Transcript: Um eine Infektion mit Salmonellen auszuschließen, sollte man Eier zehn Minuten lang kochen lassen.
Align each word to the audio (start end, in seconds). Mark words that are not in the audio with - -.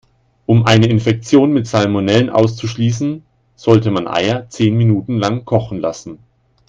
Um 0.47 0.65
eine 0.65 0.87
Infektion 0.87 1.53
mit 1.53 1.67
Salmonellen 1.67 2.31
auszuschließen, 2.31 3.23
sollte 3.55 3.91
man 3.91 4.07
Eier 4.07 4.49
zehn 4.49 4.75
Minuten 4.75 5.19
lang 5.19 5.45
kochen 5.45 5.77
lassen. 5.79 6.17